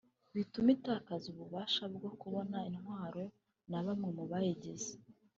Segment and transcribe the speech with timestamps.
[0.35, 3.23] bitume itakaza ububasha bwo kubona intwaro
[3.69, 4.93] na bamwe mu bayigize